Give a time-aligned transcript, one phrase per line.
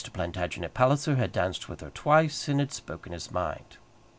[0.13, 3.77] Plantagenet Palliser had danced with her twice, and had spoken his mind.